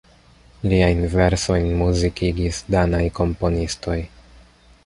Liajn 0.71 1.01
versojn 1.15 1.69
muzikigis 1.83 2.65
danaj 2.77 3.05
komponistoj. 3.21 4.03